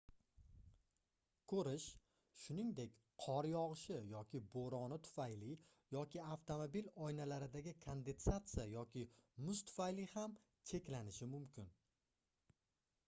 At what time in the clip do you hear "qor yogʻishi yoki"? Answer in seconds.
3.25-4.39